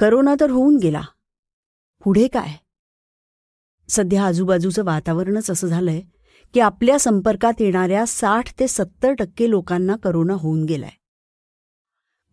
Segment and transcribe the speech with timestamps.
[0.00, 1.02] Corona तर होऊन गेला.
[2.04, 2.52] पुढे काय?
[3.88, 6.00] सध्या आजूबाजूचं वातावरणच असं झालंय
[6.54, 10.90] की आपल्या संपर्कात येणाऱ्या साठ ते सत्तर टक्के लोकांना करोना होऊन गेलाय.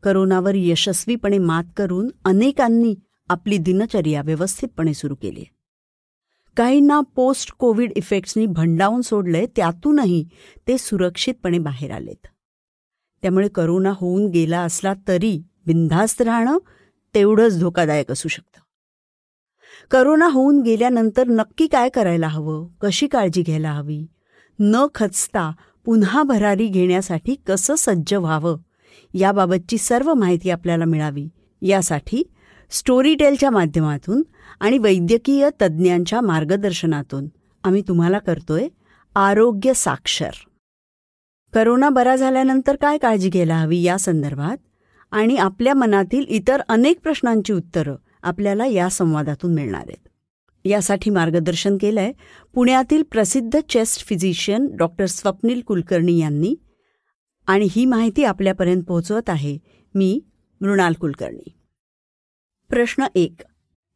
[0.03, 2.95] करोनावर यशस्वीपणे मात करून अनेकांनी
[3.29, 5.43] आपली दिनचर्या व्यवस्थितपणे सुरू केली
[6.57, 10.27] काहींना पोस्ट कोविड इफेक्ट्सनी भंडावून सोडलंय त्यातूनही
[10.67, 12.27] ते सुरक्षितपणे बाहेर आलेत.
[13.21, 16.57] त्यामुळे करोना होऊन गेला असला तरी बिनधास्त राहणं
[17.17, 18.59] तेवढंच धोकादायक असू शकतं.
[19.91, 22.67] करोना होऊन गेल्यानंतर नक्की काय करायला हवं?
[22.81, 24.07] कशी काळजी घ्यायला हवी?
[24.59, 25.51] न खचता
[25.85, 28.57] पुन्हा भरारी घेण्यासाठी कसं सज्ज व्हावं?
[29.13, 31.27] याबाबतची सर्व माहिती आपल्याला मिळावी.
[31.61, 32.23] यासाठी
[32.69, 34.23] स्टोरी टेलच्या माध्यमातून
[34.59, 37.27] आणि वैद्यकीय तज्ज्ञांच्या मार्गदर्शनातून
[37.63, 38.67] आम्ही तुम्हाला करतोय
[39.15, 40.31] आरोग्य साक्षर.
[41.53, 44.57] करोना बरा झाल्यानंतर काय काळजी घ्यायला हवी या संदर्भात
[45.11, 50.07] आणि आपल्या मनातील इतर अनेक प्रश्नांची उत्तरं आपल्याला या संवादातून मिळणार आहेत.
[50.65, 52.11] यासाठी मार्गदर्शन केलंय
[52.53, 56.55] पुण्यातील प्रसिद्ध chest physician doctor Swapnil Kulkarni यांनी
[57.47, 59.57] आणि ही माहिती आपल्यापर्यंत पोहोचवत आहे
[59.95, 60.19] मी
[60.61, 61.59] मृणाल कुलकर्णी.
[62.69, 63.41] प्रश्न एक.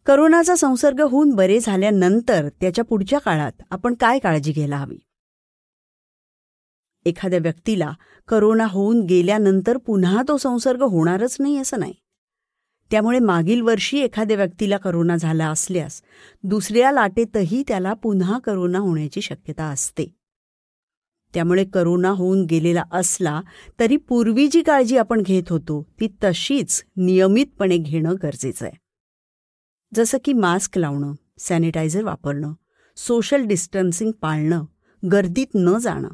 [0.05, 4.97] करोनाचा संसर्ग होऊन बरे झाल्यानंतर त्याच्या पुढच्या काळात आपण काय काळजी घ्यायला हवी?
[7.05, 7.91] एखाद्या व्यक्तीला
[8.27, 11.93] करोना होऊन गेल्यानंतर पुन्हा तो संसर्ग होणारच नाही असं नाही.
[12.91, 16.01] त्यामुळे मागील वर्षी एखाद्या व्यक्तीला करोना झाला असल्यास
[16.43, 20.05] दुसऱ्या लाटेतही त्याला पुन्हा करोना होण्याची शक्यता असते.
[21.33, 23.41] त्यामुळे करोना होऊन गेलेला असला
[23.79, 28.77] तरी पूर्वी जी काळजी आपण घेत होतो ती तशीच नियमितपणे घेणं गरजेचं आहे.
[29.95, 32.53] जसं की मास्क लावणं सॅनिटायझर वापरणं
[32.97, 34.65] सोशल डिस्टन्सिंग पाळणं
[35.11, 36.09] गर्दीत न जाणं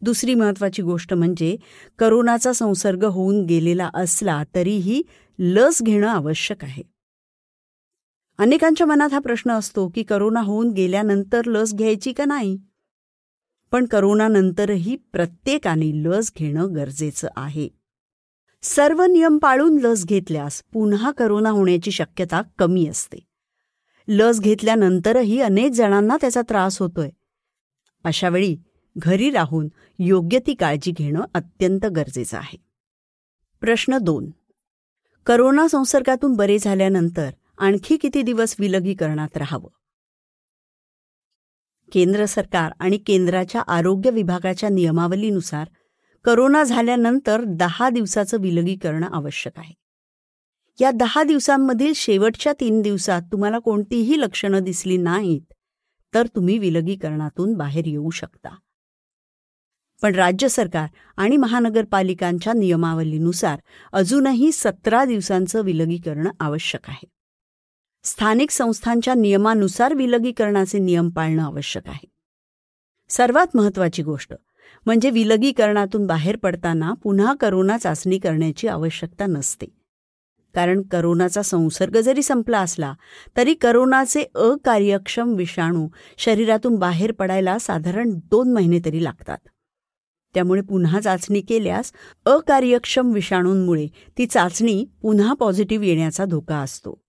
[0.00, 1.56] दुसरी महत्वाची गोष्ट म्हणजे
[1.98, 5.02] करोनाचा संसर्ग होऊन गेलेला असला तरीही
[5.38, 6.82] लस घेणं आवश्यक आहे.
[8.38, 12.58] अनेकांच्या मनात हा प्रश्न असतो की करोना होऊन गेल्यानंतर लस घ्यायची का नाही?
[13.72, 17.68] पण करोनानंतरही प्रत्येकाने लस घेणं गरजेचं आहे.
[18.62, 23.18] सर्व नियम पाळून लस घेतल्यास पुन्हा करोना होण्याची शक्यता कमी असते.
[24.08, 27.10] लस घेतल्यानंतरही अनेक जणांना त्याचा त्रास होतोय.
[28.04, 28.56] अशावेळी
[28.98, 32.56] घरी राहून योग्य ती काळजी घेणं अत्यंत गरजेचं आहे.
[33.60, 34.30] प्रश्न दोन.
[35.26, 39.68] करोना संसर्गातून बरे झाल्यानंतर आणखी किती दिवस विलगीकरणात राहावं?
[41.92, 45.68] केंद्र सरकार आणि केंद्राच्या आरोग्य विभागाच्या नियमावलीनुसार
[46.24, 49.74] करोना झाल्यानंतर दहा दिवसाचं विलगीकरण आवश्यक आहे.
[50.80, 55.52] या दहा दिवसांमधील शेवटच्या तीन दिवसात तुम्हाला कोणतीही लक्षणं दिसली नाहीत
[56.14, 58.56] तर तुम्ही विलगीकरणातून बाहेर येऊ शकता.
[60.02, 63.58] पण राज्य सरकार आणि महानगरपालिकांच्या नियमावलीनुसार
[63.92, 67.08] अजूनही सतरा दिवसांचं विलगीकरण आवश्यक आहे.
[68.04, 72.06] स्थानिक संस्थांच्या नियमानुसार विलगीकरणाचे नियम पाळणं आवश्यक आहे.
[73.08, 74.34] सर्वात महत्वाची गोष्ट
[74.86, 79.66] म्हणजे विलगीकरणातून बाहेर पडताना पुन्हा करोना चाचणी करण्याची आवश्यकता नसते.
[80.54, 82.94] कारण करोनाचा संसर्ग जरी संपला असला
[83.36, 85.88] तरी करोनाचे अकार्यक्षम विषाणू
[86.18, 89.38] शरीरातून बाहेर पडायला साधारण दोन महिने तरी लागतात.
[90.34, 91.92] त्यामुळे पुन्हा चाचणी केल्यास
[92.26, 93.86] अकार्यक्षम विषाणूंमुळे
[94.18, 97.02] ती चाचणी पुन्हा पॉझिटिव्ह येण्याचा धोका असतो.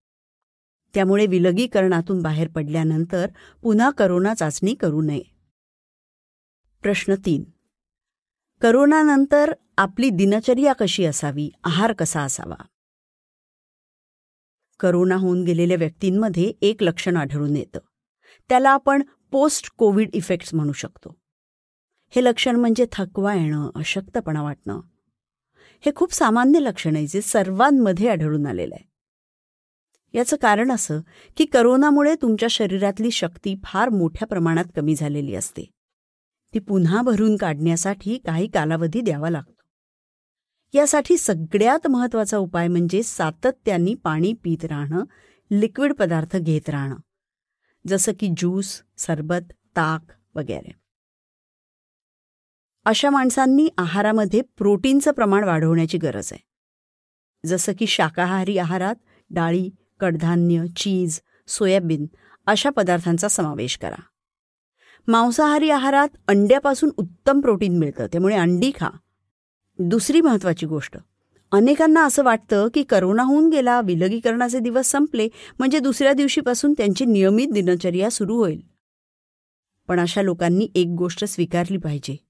[0.94, 3.30] त्यामुळे विलगीकरणातून बाहेर पडल्यानंतर
[3.62, 5.24] पुन्हा करोना चाचणी करू नये.
[6.82, 7.44] प्रश्न तीन.
[8.62, 11.50] करोनानंतर आपली दिनचर्या कशी असावी?
[11.64, 12.64] आहार कसा असावा?
[14.80, 17.80] करोना होऊन गेलेल्या व्यक्तींमध्ये एक लक्षण आढळून येतं.
[18.50, 21.19] त्याला आपण पोस्ट कोविड इफेक्ट्स म्हणू शकतो.
[22.10, 24.82] हे लक्षण म्हणजे थकवा येणं अशक्तपणा वाटणं.
[25.86, 28.90] हे खूप सामान्य लक्षण आहे जे सर्वांमध्ये आढळून आलेलं आहे.
[30.18, 31.00] याचं कारण असं
[31.38, 35.70] की करोनामुळे तुमच्या शरीरातली शक्ती फार मोठ्या प्रमाणात कमी झालेली असते.
[36.54, 39.62] ती पुन्हा भरून काढण्यासाठी काही कालावधी द्यावा लागतो.
[40.74, 45.04] यासाठी सगळ्यात महत्त्वाचा उपाय म्हणजे सातत्याने पाणी पित राहणं
[45.52, 46.96] लिक्विड पदार्थ घेत राहणं.
[47.88, 50.79] जसं की ज्यूस सरबत ताक वगैरे.
[52.90, 56.44] अशा माणसांनी आहारामध्ये प्रोटीनचं प्रमाण वाढवण्याची गरज आहे.
[57.46, 58.96] जसं की शाकाहारी आहारात
[59.30, 59.70] डाळी
[60.00, 62.06] कडधान्य चीज सोयाबीन
[62.46, 64.02] अशा पदार्थांचा समावेश करा.
[65.08, 68.90] मांसाहारी आहारात अंड्यापासून उत्तम प्रोटीन मिळतं त्यामुळे अंडी खा.
[69.80, 70.98] दुसरी महत्वाची गोष्ट
[71.52, 75.28] अनेकांना असं वाटतं की करोना होऊन गेला विलगीकरणाचे दिवस संपले
[75.60, 78.62] म्हणजे दुसऱ्या दिवशीपासून त्यांची नियमित दिनचर्या सुरू होईल.
[79.88, 82.29] पण अशा लोकांनी एक गोष्ट स्वीकारली पाहिजे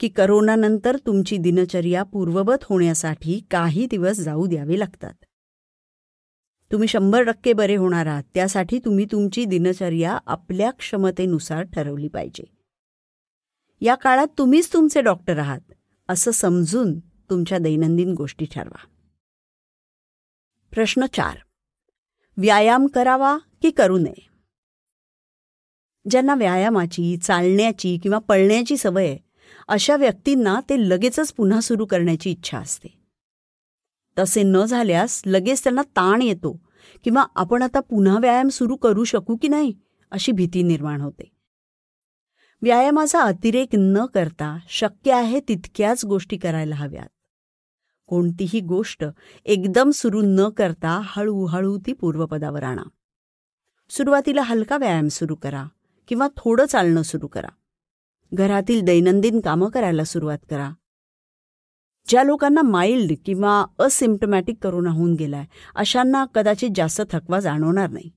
[0.00, 5.14] की करोनानंतर तुमची दिनचर्या पूर्ववत होण्यासाठी काही दिवस जाऊ द्यावे लागतात.
[6.72, 12.44] तुम्ही शंभर टक्के बरे होणार आहात त्यासाठी तुम्ही तुमची दिनचर्या आपल्या क्षमतेनुसार ठरवली पाहिजे.
[13.80, 15.72] या काळात तुम्हीच तुमचे डॉक्टर आहात
[16.08, 18.86] असं समजून तुमच्या दैनंदिन गोष्टी ठरवा.
[20.70, 21.36] प्रश्न चार.
[22.36, 24.28] व्यायाम करावा की करू नये?
[26.10, 29.23] ज्यांना व्यायामाची चालण्याची किंवा पळण्याची सवय आहे
[29.68, 32.88] अशा व्यक्तींना ते लगेचच पुन्हा सुरू करण्याची इच्छा असते.
[34.18, 36.60] तसे न झाल्यास लगेच त्यांना ताण येतो
[37.04, 39.72] किंवा आपण आता पुन्हा व्यायाम सुरू करू शकू की नाही
[40.10, 41.30] अशी भीती निर्माण होते.
[42.62, 47.08] व्यायामाचा अतिरेक न करता शक्य आहे तितक्याच गोष्टी करायला हव्यात.
[48.06, 49.04] कोणतीही गोष्ट
[49.44, 52.82] एकदम सुरू न करता हळूहळू ती पूर्वपदावर आणा.
[53.90, 55.66] सुरुवातीला हलका व्यायाम सुरू करा
[56.08, 57.48] किंवा थोडं चालणं सुरू करा.
[58.32, 60.70] घरातील दैनंदिन कामं करायला सुरुवात करा.
[62.06, 65.44] ज्या लोकांना माइल्ड किंवा असिम्पटमॅटिक करोना होऊन गेलाय
[65.74, 68.10] अशांना कदाचित जास्त थकवा जाणवणार नाही.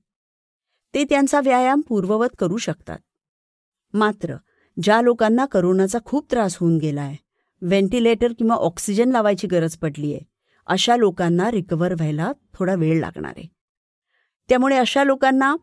[0.94, 2.98] ते त्यांचा व्यायाम पूर्ववत करू शकतात.
[3.94, 4.36] मात्र
[4.76, 7.14] ज्या लोकांना करोनाचा खूप त्रास होऊन गेलाय
[7.62, 10.26] व्हेंटिलेटर किंवा ऑक्सिजन लावायची गरज पडली आहे
[10.66, 13.46] अशा लोकांना रिकवर व्हायला थोडा वेळ लागणार आहे.
[14.48, 15.54] त्यामुळे अशा लोकांना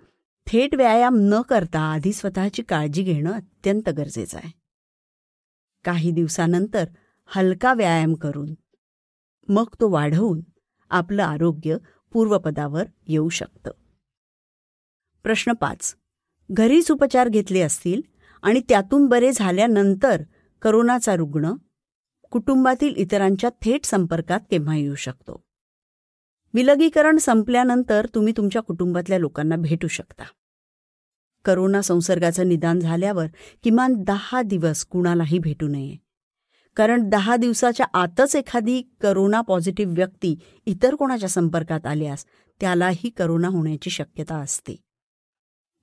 [0.47, 4.51] थेट व्यायाम न करता आधी स्वतःची काळजी घेणं अत्यंत गरजेचं आहे.
[5.85, 6.85] काही दिवसानंतर
[7.25, 8.53] हलका व्यायाम करून
[9.47, 10.41] मग तो वाढवून
[10.89, 11.77] आपलं आरोग्य
[12.13, 13.71] पूर्वपदावर येऊ शकतं.
[15.23, 15.95] प्रश्न पाच.
[16.51, 18.01] घरीच उपचार घेतले असतील
[18.41, 20.23] आणि त्यातून बरे झाल्यानंतर
[20.61, 21.53] करोनाचा रुग्ण
[22.31, 25.44] कुटुंबातील इतरांच्या थेट संपर्कात केव्हा येऊ शकतो.
[26.55, 30.23] विलगीकरण संपल्यानंतर तुम्ही तुमच्या कुटुंबातल्या लोकांना भेटू शकता.
[31.45, 33.25] करोना संसर्गाचं निदान झाल्यावर
[33.63, 35.95] किमान दहा दिवस कुणालाही भेटू नये.
[36.75, 42.25] कारण दहा दिवसाच्या आतच एखादी करोना पॉझिटिव्ह व्यक्ती इतर कोणाच्या संपर्कात आल्यास
[42.61, 44.75] त्यालाही करोना होण्याची शक्यता असते.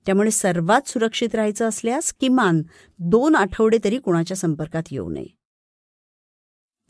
[0.05, 2.61] त्यामुळे सर्वात सुरक्षित राहायचं असल्यास किमान
[2.99, 5.42] दोन आठवडे तरी कुणाच्या संपर्कात येऊ नये.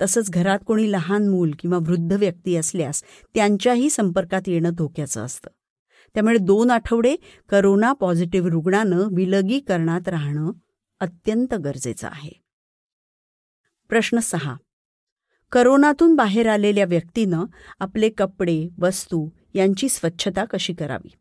[0.03, 3.03] तसंच घरात कोणी लहान मूल किंवा वृद्ध व्यक्ती असल्यास
[3.35, 5.49] त्यांच्याही संपर्कात येणं धोक्याचं असतं.
[6.13, 7.15] त्यामुळे दोन आठवडे
[7.49, 10.51] करोना पॉझिटिव्ह रुग्णानं विलगीकरणात राहणं
[10.99, 12.41] अत्यंत गरजेचं आहे.
[13.89, 14.55] प्रश्न सहा.
[15.51, 17.45] करोनातून बाहेर आलेल्या व्यक्तीनं
[17.79, 21.11] आपले कपडे वस्तू यांची स्वच्छता कशी करावी?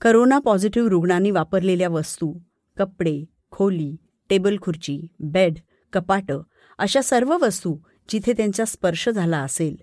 [0.00, 2.38] करोना पॉझिटिव्ह रुग्णांनी वापरलेल्या वस्तू
[2.76, 3.96] कपडे खोली
[4.30, 5.58] टेबल खुर्ची बेड
[5.92, 6.42] कपाटं
[6.78, 7.76] अशा सर्व वस्तू
[8.08, 9.76] जिथे त्यांचा स्पर्श झाला असेल.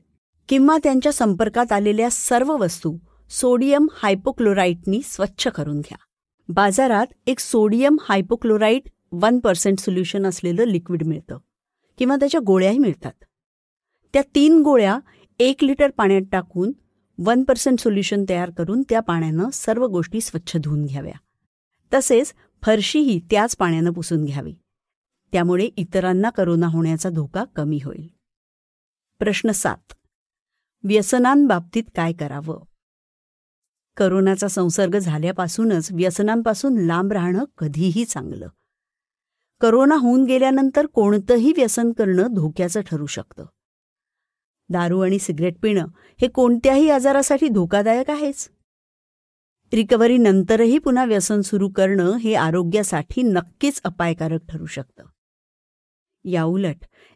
[0.49, 2.97] किंवा त्यांच्या संपर्कात आलेल्या सर्व वस्तू
[3.29, 5.97] सोडियम हायपोक्लोराईटनी स्वच्छ करून घ्या.
[6.49, 11.37] बाजारात एक sodium hypochlorite one percent solution असलेलं लिक्विड मिळतं.
[11.97, 13.23] किंवा त्याच्या गोळ्याही मिळतात.
[14.13, 14.99] त्या तीन गोळ्या
[15.39, 16.71] एक लिटर पाण्यात टाकून
[17.17, 21.17] वन पर्सेंट सोल्युशन तयार करून त्या पाण्यानं सर्व गोष्टी स्वच्छ धुवून घ्याव्या.
[21.93, 22.33] तसेच
[22.65, 24.55] फरशीही त्याच पाण्यानं पुसून घ्यावी.
[25.35, 28.07] त्यामुळे इतरांना करोना होण्याचा धोका कमी होईल.
[29.19, 29.93] प्रश्न सात.
[30.83, 32.63] व्यसनांबाबतीत काय करावं?
[33.97, 38.47] करोनाचा संसर्ग झाल्यापासूनच व्यसनांपासून लांब राहणं कधीही चांगलं.
[39.61, 43.45] करोना होऊन गेल्यानंतर कोणतंही व्यसन करणं धोक्याचं ठरू शकतं.
[44.69, 45.87] दारू आणि सिगरेट पिणं
[46.21, 48.49] हे कोणत्याही आजारासाठी धोकादायक आहेच.
[49.73, 55.03] रिकव्हरी नंतरही पुन्हा व्यसन सुरू करणं हे आरोग्यासाठी नक्कीच अपायकारक ठरू शकतं.
[56.25, 56.75] याउलट.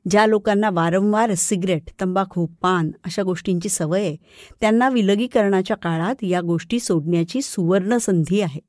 [0.09, 4.17] ज्या लोकांना वारंवार सिगरेट तंबाखू पान अशा गोष्टींची सवय आहे
[4.61, 8.59] त्यांना विलगीकरणाच्या काळात या गोष्टी सोडण्याची सुवर्ण संधी आहे.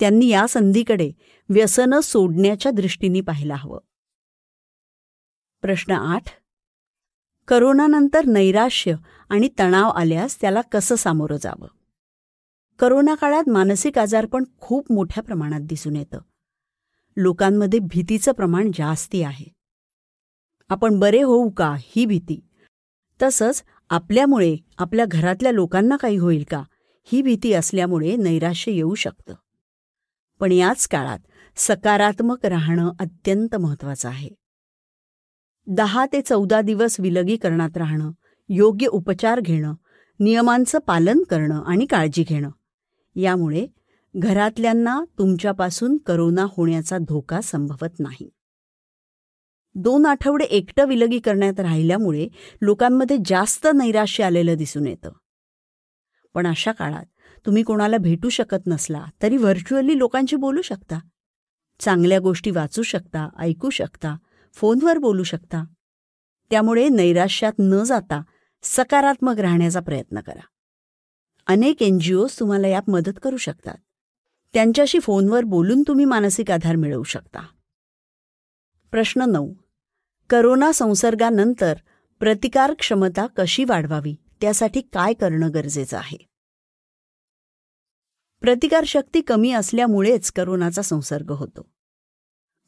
[0.00, 1.12] त्यांनी या संधीकडे
[1.48, 3.78] व्यसनं सोडण्याच्या दृष्टीने पाहायला हवं.
[5.62, 6.22] प्रश्न आठ.
[7.48, 8.94] करोनानंतर नैराश्य
[9.28, 11.68] आणि तणाव आल्यास त्याला कसं सामोरं जावं?
[12.78, 16.18] करोना काळात मानसिक आजारपण खूप मोठ्या प्रमाणात दिसून येतं.
[17.16, 19.46] लोकांमध्ये भीतीचं प्रमाण जास्ती आहे.
[20.68, 22.40] आपण बरे होऊ का ही भीती?
[23.22, 26.62] तसंच आपल्यामुळे आपल्या घरातल्या लोकांना काही होईल का
[27.04, 29.34] ही भीती असल्यामुळे नैराश्य येऊ शकतं.
[30.40, 31.18] पण याच काळात
[31.56, 34.30] सकारात्मक राहणं अत्यंत महत्वाचं आहे.
[35.66, 38.10] दहा ते चौदा दिवस विलगीकरणात राहणं
[38.48, 39.74] योग्य उपचार घेणं
[40.20, 42.50] नियमांचं पालन करणं आणि काळजी घेणं
[43.16, 43.66] यामुळे
[44.16, 48.30] घरातल्यांना तुमच्यापासून करोना होण्याचा धोका संभवत नाही.
[49.74, 52.28] दोन आठवडे एकटं विलगी करण्यात राहिल्यामुळे
[52.60, 55.12] लोकांमध्ये जास्त नैराश्य आलेलं दिसून येतं.
[56.34, 57.04] पण अशा काळात
[57.46, 60.98] तुम्ही कोणाला भेटू शकत नसला तरी व्हर्च्युअली लोकांशी बोलू शकता.
[61.80, 64.16] चांगल्या गोष्टी वाचू शकता ऐकू शकता
[64.52, 65.64] फोनवर बोलू शकता.
[66.50, 68.22] त्यामुळे नैराश्यात न जाता
[68.62, 70.42] सकारात्मक राहण्याचा प्रयत्न करा.
[71.46, 73.76] अनेक एन जी ओज तुम्हाला यात मदत करू शकतात.
[74.54, 77.46] त्यांच्याशी फोनवर बोलून तुम्ही मानसिक आधार मिळवू शकता.
[78.90, 79.54] प्रश्न नऊ.
[80.30, 81.74] करोना संसर्गानंतर
[82.18, 84.14] प्रतिकार क्षमता कशी वाढवावी?
[84.40, 86.26] त्यासाठी काय करणं गरजेचं आहे?
[88.40, 91.70] प्रतिकारशक्ती कमी असल्यामुळेच करोनाचा संसर्ग होतो.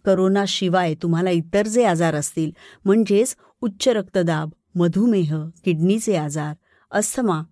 [0.05, 2.51] करोनाशिवाय तुम्हाला इतर जे आजार असतील
[2.85, 6.55] म्हणजेच उच्च रक्तदाब मधुमेह किडनीचे आजार
[6.91, 7.43] अस्थमा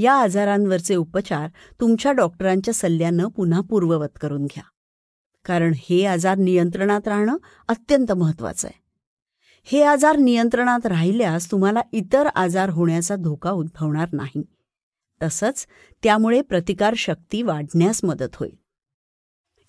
[0.00, 1.50] या आजारांवरचे उपचार
[1.80, 4.62] तुमच्या डॉक्टरांच्या सल्ल्यानं पुन्हा पूर्ववत करून घ्या.
[5.44, 7.36] कारण हे आजार नियंत्रणात राहणं
[7.68, 8.82] अत्यंत महत्वाचं आहे.
[9.64, 14.42] हे आजार नियंत्रणात राहिल्यास तुम्हाला इतर आजार होण्याचा धोका उद्भवणार नाही.
[15.22, 15.66] तसंच
[16.02, 18.56] त्यामुळे प्रतिकारशक्ती वाढण्यास मदत होईल.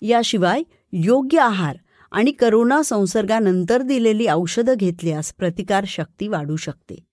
[0.00, 1.76] याशिवाय योग्य आहार
[2.10, 7.09] आणि करोना संसर्गानंतर दिलेली औषधं घेतल्यास प्रतिकारशक्ती वाढू शकते.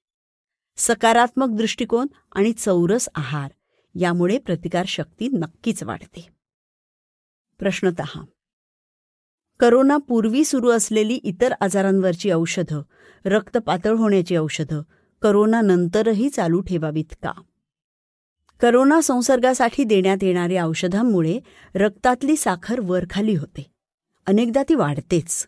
[0.78, 3.52] सकारात्मक दृष्टिकोन आणि चौरस आहार.
[3.96, 6.28] यामुळे प्रतिकारशक्ती नक्कीच वाढते.
[7.60, 8.02] प्रश्नत
[9.60, 12.82] करोनापूर्वी सुरू असलेली इतर आजारांवरची औषधं
[13.26, 14.82] रक्त पातळ होण्याची औषधं
[15.22, 17.32] करोनानंतरही चालू ठेवावीत का?
[18.62, 21.40] करोना संसर्गासाठी देण्यात येणाऱ्या औषधांमुळे
[21.76, 23.72] रक्तातली साखर वरखाली होते.
[24.26, 25.48] अनेकदा ती वाढतेच.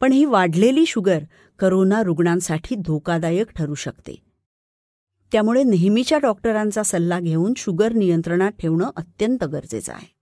[0.00, 1.18] पण ही वाढलेली शुगर
[1.58, 4.27] करोना रुग्णांसाठी धोकादायक ठरू शकते.
[5.32, 10.18] त्यामुळे नेहमीच्या डॉक्टरांचा सल्ला घेऊन शुगर नियंत्रणात ठेवणं अत्यंत गरजेचं आहे.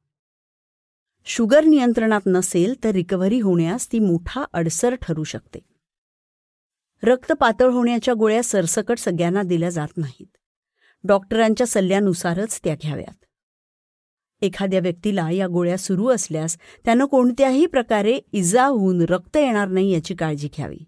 [1.25, 5.59] शुगर नियंत्रणात नसेल तर रिकव्हरी होण्यास ती मोठा अडसर ठरू शकते.
[7.03, 10.37] रक्त पातळ होण्याच्या गोळ्या सरसकट सगळ्यांना दिल्या जात नाहीत.
[11.05, 13.25] डॉक्टरांच्या सल्ल्यानुसारच त्या घ्याव्यात.
[14.43, 20.15] एखाद्या व्यक्तीला या गोळ्या सुरू असल्यास त्यानं कोणत्याही प्रकारे इजा होऊन रक्त येणार नाही याची
[20.15, 20.79] काळजी घ्यावी.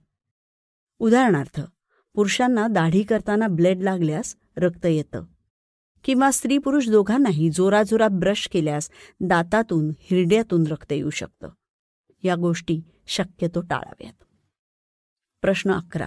[0.99, 1.61] उदाहरणार्थ
[2.19, 5.25] पुरुषांना दाढी करताना ब्लेड लागल्यास रक्त येतं.
[6.05, 11.49] किंवा स्त्री पुरुष दोघांनाही जोराजोरात ब्रश केल्यास दातातून हिरड्यातून रक्त येऊ शकतं.
[12.23, 14.25] या गोष्टी शक्यतो टाळाव्यात.
[15.41, 16.07] प्रश्न अकरा.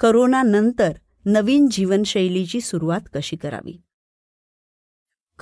[0.00, 0.92] करोनानंतर
[1.24, 3.80] नवीन जीवनशैलीची सुरुवात कशी करावी?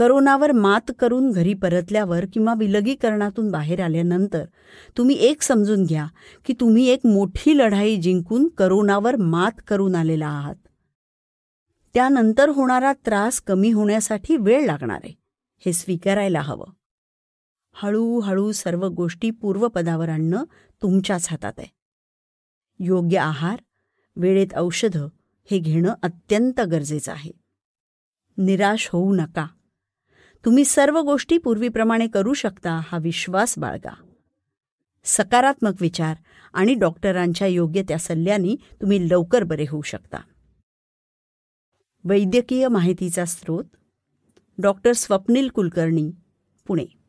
[0.03, 4.45] करोनावर मात करून घरी परतल्यावर किंवा विलगीकरणातून बाहेर आल्यानंतर
[4.99, 6.07] तुम्ही एक समजून घ्या
[6.45, 10.55] की तुम्ही एक मोठी लढाई जिंकून करोनावर मात करून आलेला आहात.
[11.95, 15.15] त्यानंतर होणारा त्रास कमी होण्यासाठी वेळ लागणार आहे.
[15.67, 16.67] हे स्वीकारायला हवं.
[17.73, 20.45] हळूहळू सर्व गोष्टी पूर्वपदावर आणणं
[20.83, 21.73] तुमच्याच हातात आहे.
[22.79, 23.59] योग्य आहार
[24.17, 25.09] वेळेत औषधं
[25.51, 27.33] हे घेणं अत्यंत गरजेचं आहे.
[28.39, 29.47] निराश होऊ नका.
[30.45, 33.95] तुम्ही सर्व गोष्टी पूर्वीप्रमाणे करू शकता हा विश्वास बाळगा.
[35.05, 36.17] सकारात्मक विचार
[36.53, 40.19] आणि डॉक्टरांच्या योग्य त्या सल्ल्याने तुम्ही लवकर बरे होऊ शकता.
[42.05, 43.65] वैद्यकीय माहितीचा स्रोत
[44.59, 46.11] डॉक्टर स्वप्नील कुलकर्णी
[46.67, 47.02] पुणे.